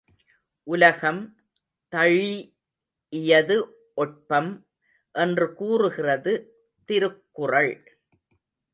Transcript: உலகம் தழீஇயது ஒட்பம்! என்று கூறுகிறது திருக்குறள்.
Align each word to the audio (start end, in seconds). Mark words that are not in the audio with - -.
உலகம் 0.67 1.19
தழீஇயது 1.93 3.57
ஒட்பம்! 3.97 4.51
என்று 5.15 5.47
கூறுகிறது 5.53 6.33
திருக்குறள். 6.89 7.73